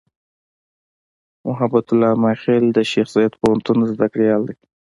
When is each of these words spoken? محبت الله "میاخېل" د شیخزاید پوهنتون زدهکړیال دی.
محبت 1.47 1.85
الله 1.91 2.11
"میاخېل" 2.23 2.65
د 2.73 2.77
شیخزاید 2.91 3.33
پوهنتون 3.41 3.77
زدهکړیال 3.91 4.41
دی. 4.49 4.55